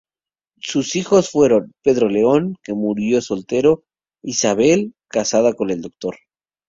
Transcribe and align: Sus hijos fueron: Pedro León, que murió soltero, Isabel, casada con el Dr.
Sus 0.57 0.95
hijos 0.95 1.29
fueron: 1.29 1.73
Pedro 1.83 2.09
León, 2.09 2.55
que 2.63 2.73
murió 2.73 3.21
soltero, 3.21 3.83
Isabel, 4.23 4.95
casada 5.09 5.53
con 5.53 5.69
el 5.69 5.81
Dr. 5.81 6.15